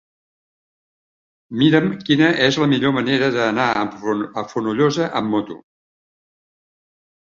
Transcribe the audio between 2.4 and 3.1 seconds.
és la millor